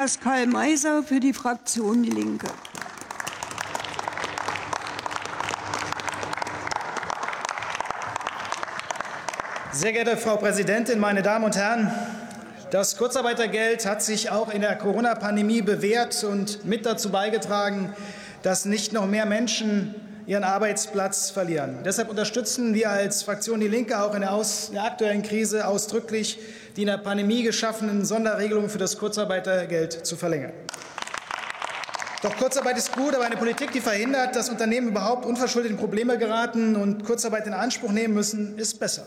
Pascal 0.00 0.46
Meiser 0.46 1.02
für 1.02 1.18
die 1.18 1.32
Fraktion 1.32 2.04
Die 2.04 2.10
Linke. 2.10 2.46
Sehr 9.72 9.92
geehrte 9.92 10.16
Frau 10.16 10.36
Präsidentin, 10.36 11.00
meine 11.00 11.22
Damen 11.22 11.46
und 11.46 11.56
Herren! 11.56 11.92
Das 12.70 12.96
Kurzarbeitergeld 12.96 13.86
hat 13.86 14.00
sich 14.00 14.30
auch 14.30 14.54
in 14.54 14.60
der 14.60 14.76
Corona-Pandemie 14.76 15.62
bewährt 15.62 16.22
und 16.22 16.64
mit 16.64 16.86
dazu 16.86 17.10
beigetragen, 17.10 17.92
dass 18.44 18.66
nicht 18.66 18.92
noch 18.92 19.08
mehr 19.08 19.26
Menschen 19.26 19.96
ihren 20.28 20.44
Arbeitsplatz 20.44 21.30
verlieren. 21.30 21.78
Deshalb 21.86 22.10
unterstützen 22.10 22.74
wir 22.74 22.90
als 22.90 23.22
Fraktion 23.22 23.60
Die 23.60 23.66
Linke 23.66 23.98
auch 23.98 24.14
in 24.14 24.20
der, 24.20 24.32
aus, 24.32 24.68
in 24.68 24.74
der 24.74 24.84
aktuellen 24.84 25.22
Krise 25.22 25.66
ausdrücklich 25.66 26.38
die 26.76 26.82
in 26.82 26.88
der 26.88 26.98
Pandemie 26.98 27.42
geschaffenen 27.42 28.04
Sonderregelungen 28.04 28.68
für 28.70 28.78
das 28.78 28.98
Kurzarbeitergeld 28.98 30.06
zu 30.06 30.16
verlängern. 30.16 30.52
Doch 32.22 32.36
Kurzarbeit 32.36 32.76
ist 32.76 32.92
gut, 32.92 33.14
aber 33.14 33.24
eine 33.24 33.36
Politik, 33.36 33.72
die 33.72 33.80
verhindert, 33.80 34.36
dass 34.36 34.48
Unternehmen 34.50 34.88
überhaupt 34.88 35.24
unverschuldet 35.24 35.72
in 35.72 35.78
Probleme 35.78 36.18
geraten 36.18 36.76
und 36.76 37.04
Kurzarbeit 37.04 37.46
in 37.46 37.54
Anspruch 37.54 37.90
nehmen 37.90 38.12
müssen, 38.12 38.58
ist 38.58 38.78
besser. 38.78 39.06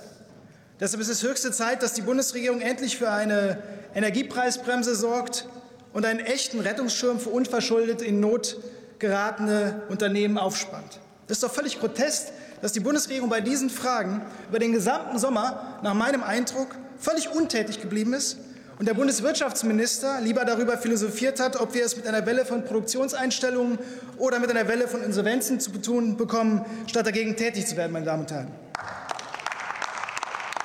Deshalb 0.79 1.01
ist 1.01 1.09
es 1.09 1.21
höchste 1.21 1.51
Zeit, 1.51 1.83
dass 1.83 1.93
die 1.93 2.01
Bundesregierung 2.01 2.61
endlich 2.61 2.97
für 2.97 3.11
eine 3.11 3.61
Energiepreisbremse 3.93 4.95
sorgt 4.95 5.47
und 5.93 6.03
einen 6.03 6.19
echten 6.19 6.59
Rettungsschirm 6.59 7.19
für 7.19 7.29
unverschuldet 7.29 8.01
in 8.01 8.19
Not 8.19 8.57
geratene 8.99 9.81
Unternehmen 9.89 10.37
aufspannt. 10.37 10.99
Es 11.31 11.37
ist 11.37 11.43
doch 11.43 11.53
völlig 11.53 11.79
grotesk, 11.79 12.27
dass 12.61 12.73
die 12.73 12.81
Bundesregierung 12.81 13.29
bei 13.29 13.39
diesen 13.39 13.69
Fragen 13.69 14.21
über 14.49 14.59
den 14.59 14.73
gesamten 14.73 15.17
Sommer 15.17 15.79
nach 15.81 15.93
meinem 15.93 16.23
Eindruck 16.23 16.75
völlig 16.99 17.31
untätig 17.31 17.79
geblieben 17.79 18.13
ist 18.13 18.37
und 18.79 18.85
der 18.85 18.95
Bundeswirtschaftsminister 18.95 20.19
lieber 20.19 20.43
darüber 20.43 20.77
philosophiert 20.77 21.39
hat, 21.39 21.55
ob 21.55 21.73
wir 21.73 21.85
es 21.85 21.95
mit 21.95 22.05
einer 22.05 22.25
Welle 22.25 22.43
von 22.43 22.65
Produktionseinstellungen 22.65 23.79
oder 24.17 24.39
mit 24.39 24.49
einer 24.49 24.67
Welle 24.67 24.89
von 24.89 25.01
Insolvenzen 25.03 25.61
zu 25.61 25.71
tun 25.71 26.17
bekommen, 26.17 26.65
statt 26.85 27.07
dagegen 27.07 27.37
tätig 27.37 27.65
zu 27.65 27.77
werden, 27.77 27.93
meine 27.93 28.07
Damen 28.07 28.23
und 28.23 28.31
Herren. 28.31 28.51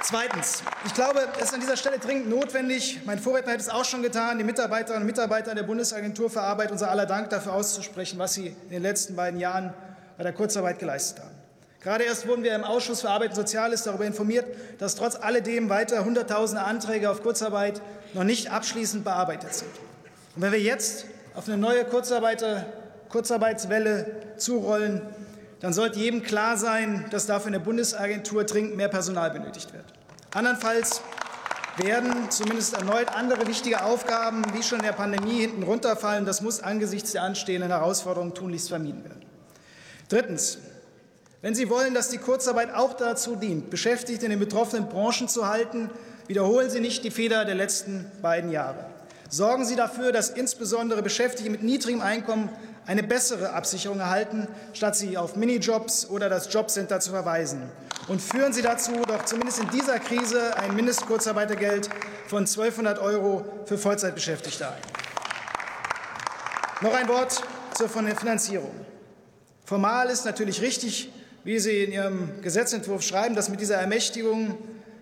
Zweitens. 0.02 0.64
Ich 0.84 0.94
glaube, 0.94 1.28
es 1.36 1.44
ist 1.44 1.54
an 1.54 1.60
dieser 1.60 1.76
Stelle 1.76 2.00
dringend 2.00 2.28
notwendig, 2.28 3.02
mein 3.04 3.20
Vorredner 3.20 3.52
hat 3.52 3.60
es 3.60 3.68
auch 3.68 3.84
schon 3.84 4.02
getan, 4.02 4.38
die 4.38 4.44
Mitarbeiterinnen 4.44 5.02
und 5.02 5.06
Mitarbeiter 5.06 5.54
der 5.54 5.62
Bundesagentur 5.62 6.28
für 6.28 6.40
Arbeit 6.40 6.72
unser 6.72 6.90
aller 6.90 7.06
Dank 7.06 7.30
dafür 7.30 7.52
auszusprechen, 7.52 8.18
was 8.18 8.34
sie 8.34 8.48
in 8.48 8.70
den 8.70 8.82
letzten 8.82 9.14
beiden 9.14 9.38
Jahren 9.38 9.72
bei 10.16 10.22
der 10.22 10.32
Kurzarbeit 10.32 10.78
geleistet 10.78 11.22
haben. 11.22 11.34
Gerade 11.80 12.04
erst 12.04 12.26
wurden 12.26 12.42
wir 12.42 12.54
im 12.54 12.64
Ausschuss 12.64 13.02
für 13.02 13.10
Arbeit 13.10 13.30
und 13.30 13.36
Soziales 13.36 13.84
darüber 13.84 14.04
informiert, 14.04 14.46
dass 14.78 14.96
trotz 14.96 15.14
alledem 15.14 15.68
weiter 15.68 16.04
Hunderttausende 16.04 16.64
Anträge 16.64 17.10
auf 17.10 17.22
Kurzarbeit 17.22 17.80
noch 18.12 18.24
nicht 18.24 18.50
abschließend 18.50 19.04
bearbeitet 19.04 19.54
sind. 19.54 19.70
Und 20.34 20.42
wenn 20.42 20.52
wir 20.52 20.60
jetzt 20.60 21.06
auf 21.34 21.46
eine 21.46 21.58
neue 21.58 21.84
Kurzarbeiter, 21.84 22.66
Kurzarbeitswelle 23.08 24.34
zurollen, 24.36 25.02
dann 25.60 25.72
sollte 25.72 25.98
jedem 25.98 26.22
klar 26.22 26.56
sein, 26.56 27.04
dass 27.10 27.26
dafür 27.26 27.48
in 27.48 27.52
der 27.52 27.60
Bundesagentur 27.60 28.44
dringend 28.44 28.76
mehr 28.76 28.88
Personal 28.88 29.30
benötigt 29.30 29.72
wird. 29.72 29.84
Andernfalls 30.34 31.02
werden 31.76 32.30
zumindest 32.30 32.74
erneut 32.74 33.14
andere 33.14 33.46
wichtige 33.46 33.84
Aufgaben, 33.84 34.42
wie 34.54 34.62
schon 34.62 34.78
in 34.78 34.86
der 34.86 34.92
Pandemie, 34.92 35.40
hinten 35.40 35.62
runterfallen. 35.62 36.24
Das 36.24 36.40
muss 36.40 36.60
angesichts 36.62 37.12
der 37.12 37.22
anstehenden 37.22 37.70
Herausforderungen 37.70 38.34
tunlichst 38.34 38.68
vermieden 38.68 39.04
werden. 39.04 39.25
Drittens. 40.08 40.58
Wenn 41.42 41.54
Sie 41.54 41.68
wollen, 41.68 41.94
dass 41.94 42.08
die 42.08 42.18
Kurzarbeit 42.18 42.74
auch 42.74 42.94
dazu 42.94 43.36
dient, 43.36 43.70
Beschäftigte 43.70 44.24
in 44.24 44.30
den 44.30 44.40
betroffenen 44.40 44.88
Branchen 44.88 45.28
zu 45.28 45.48
halten, 45.48 45.90
wiederholen 46.26 46.70
Sie 46.70 46.80
nicht 46.80 47.04
die 47.04 47.10
Fehler 47.10 47.44
der 47.44 47.54
letzten 47.54 48.10
beiden 48.22 48.50
Jahre. 48.50 48.86
Sorgen 49.28 49.64
Sie 49.64 49.76
dafür, 49.76 50.12
dass 50.12 50.30
insbesondere 50.30 51.02
Beschäftigte 51.02 51.50
mit 51.50 51.62
niedrigem 51.62 52.00
Einkommen 52.00 52.48
eine 52.86 53.02
bessere 53.02 53.52
Absicherung 53.52 53.98
erhalten, 53.98 54.46
statt 54.72 54.96
sie 54.96 55.18
auf 55.18 55.34
Minijobs 55.36 56.08
oder 56.08 56.28
das 56.28 56.52
Jobcenter 56.52 57.00
zu 57.00 57.10
verweisen. 57.10 57.68
Und 58.08 58.22
führen 58.22 58.52
Sie 58.52 58.62
dazu 58.62 58.92
doch 59.06 59.24
zumindest 59.24 59.58
in 59.58 59.68
dieser 59.70 59.98
Krise 59.98 60.56
ein 60.56 60.76
Mindestkurzarbeitergeld 60.76 61.90
von 62.28 62.46
1.200 62.46 63.00
Euro 63.00 63.44
für 63.64 63.76
Vollzeitbeschäftigte 63.76 64.68
ein. 64.68 64.80
Noch 66.80 66.94
ein 66.94 67.08
Wort 67.08 67.42
zur 67.74 67.88
Finanzierung. 67.88 68.70
Formal 69.66 70.10
ist 70.10 70.24
natürlich 70.24 70.62
richtig, 70.62 71.10
wie 71.42 71.58
Sie 71.58 71.82
in 71.82 71.90
Ihrem 71.90 72.40
Gesetzentwurf 72.40 73.02
schreiben, 73.02 73.34
dass 73.34 73.48
mit 73.48 73.60
dieser 73.60 73.74
Ermächtigung 73.74 74.56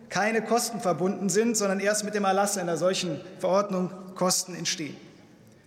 keine 0.08 0.40
Kosten 0.40 0.80
verbunden 0.80 1.28
sind, 1.28 1.54
sondern 1.54 1.80
erst 1.80 2.02
mit 2.02 2.14
dem 2.14 2.24
Erlass 2.24 2.56
einer 2.56 2.78
solchen 2.78 3.20
Verordnung 3.40 3.90
Kosten 4.14 4.54
entstehen. 4.54 4.96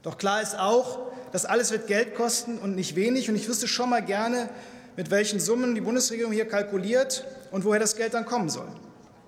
Doch 0.01 0.17
klar 0.17 0.41
ist 0.41 0.57
auch, 0.57 0.97
das 1.31 1.45
alles 1.45 1.69
wird 1.69 1.85
Geld 1.85 2.15
kosten 2.15 2.57
und 2.57 2.75
nicht 2.75 2.95
wenig. 2.95 3.29
Und 3.29 3.35
ich 3.35 3.47
wüsste 3.47 3.67
schon 3.67 3.91
mal 3.91 4.01
gerne, 4.01 4.49
mit 4.95 5.11
welchen 5.11 5.39
Summen 5.39 5.75
die 5.75 5.81
Bundesregierung 5.81 6.33
hier 6.33 6.47
kalkuliert 6.47 7.23
und 7.51 7.65
woher 7.65 7.79
das 7.79 7.95
Geld 7.97 8.15
dann 8.15 8.25
kommen 8.25 8.49
soll. 8.49 8.67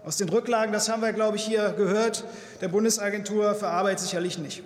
Aus 0.03 0.18
den 0.18 0.29
Rücklagen, 0.29 0.74
das 0.74 0.90
haben 0.90 1.03
wir, 1.03 1.13
glaube 1.13 1.38
ich, 1.38 1.46
hier 1.46 1.74
gehört, 1.74 2.24
der 2.62 2.69
Bundesagentur 2.69 3.53
für 3.53 3.68
Arbeit 3.68 4.00
sicherlich 4.00 4.40
nicht, 4.40 4.63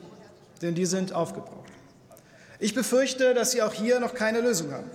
denn 0.61 0.75
die 0.75 0.85
sind 0.85 1.11
aufgebraucht. 1.11 1.72
Ich 2.59 2.75
befürchte, 2.75 3.33
dass 3.33 3.51
Sie 3.51 3.61
auch 3.61 3.73
hier 3.73 3.99
noch 3.99 4.13
keine 4.13 4.41
Lösung 4.41 4.71
haben, 4.71 4.89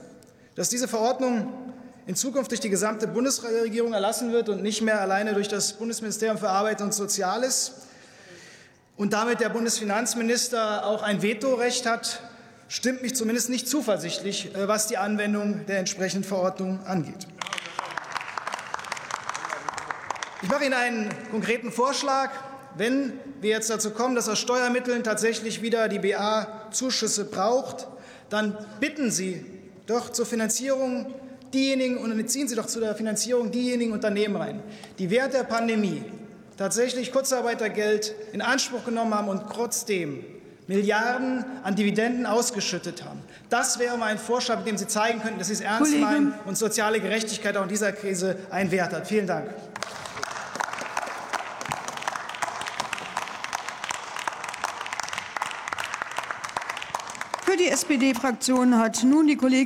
dass 0.55 0.69
diese 0.69 0.89
Verordnung 0.89 1.53
in 2.07 2.15
Zukunft 2.15 2.51
durch 2.51 2.61
die 2.61 2.71
gesamte 2.71 3.07
Bundesregierung 3.07 3.93
erlassen 3.93 4.33
wird 4.33 4.49
und 4.49 4.63
nicht 4.63 4.81
mehr 4.81 5.01
alleine 5.01 5.35
durch 5.35 5.49
das 5.49 5.75
Bundesministerium 5.75 6.39
für 6.39 6.49
Arbeit 6.49 6.81
und 6.81 6.95
Soziales 6.95 7.75
und 8.97 9.13
damit 9.13 9.41
der 9.41 9.51
Bundesfinanzminister 9.51 10.87
auch 10.87 11.03
ein 11.03 11.23
Vetorecht 11.23 11.87
hat, 11.87 12.21
stimmt 12.67 13.03
mich 13.03 13.15
zumindest 13.15 13.49
nicht 13.49 13.69
zuversichtlich, 13.69 14.55
äh, 14.55 14.67
was 14.67 14.87
die 14.87 14.97
Anwendung 14.97 15.67
der 15.67 15.79
entsprechenden 15.79 16.25
Verordnung 16.25 16.85
angeht. 16.87 17.27
Ich 20.43 20.49
mache 20.49 20.65
Ihnen 20.65 20.75
einen 20.75 21.15
konkreten 21.31 21.73
Vorschlag. 21.73 22.31
Wenn 22.77 23.13
wir 23.41 23.51
jetzt 23.51 23.71
dazu 23.71 23.91
kommen, 23.91 24.15
dass 24.15 24.29
aus 24.29 24.39
Steuermitteln 24.39 25.05
tatsächlich 25.05 25.63
wieder 25.63 25.89
die 25.89 25.99
BA 25.99 26.58
Zuschüsse 26.71 27.25
braucht, 27.25 27.87
dann 28.31 28.56
bitten 28.81 29.11
Sie 29.11 29.45
doch 29.87 30.11
zur 30.11 30.27
Finanzierung 30.27 31.15
diejenigen 31.53 31.99
und 31.99 32.29
ziehen 32.29 32.49
Sie 32.49 32.55
doch 32.55 32.67
zu 32.67 32.81
der 32.81 32.95
Finanzierung 32.95 33.51
diejenigen 33.51 33.93
Unternehmen 33.93 34.37
rein, 34.37 34.62
die 34.99 35.11
während 35.11 35.34
der 35.34 35.45
Pandemie 35.45 36.03
tatsächlich 36.56 37.12
Kurzarbeitergeld 37.12 38.15
in 38.33 38.43
Anspruch 38.43 38.84
genommen 38.84 39.15
haben 39.15 39.29
und 39.29 39.43
trotzdem 39.53 40.25
Milliarden 40.67 41.45
an 41.62 41.77
Dividenden 41.77 42.27
ausgeschüttet 42.27 43.03
haben. 43.03 43.21
Das 43.49 43.79
wäre 43.79 43.97
mein 43.97 44.19
Vorschlag, 44.19 44.59
mit 44.59 44.67
dem 44.67 44.77
Sie 44.77 44.87
zeigen 44.87 45.23
könnten, 45.23 45.39
dass 45.39 45.49
Sie 45.49 45.55
es 45.55 45.61
ernst 45.62 45.85
Kollege. 45.85 46.05
meinen 46.05 46.35
und 46.45 46.59
soziale 46.59 47.00
Gerechtigkeit 47.00 47.56
auch 47.56 47.62
in 47.62 47.71
dieser 47.71 47.93
Krise 47.93 48.37
einen 48.50 48.71
Wert 48.71 48.93
hat. 48.93 49.06
Vielen 49.06 49.27
Dank. 49.27 49.49
Die 57.59 57.69
SPD-Fraktion 57.69 58.79
hat 58.79 59.03
nun 59.05 59.27
die 59.27 59.37
Kollegin 59.37 59.49